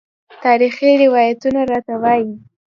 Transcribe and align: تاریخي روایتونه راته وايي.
تاریخي 0.43 0.89
روایتونه 1.03 1.61
راته 1.71 1.93
وايي. 2.01 2.31